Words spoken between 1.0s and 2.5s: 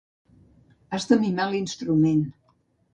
de mimar l'instrument.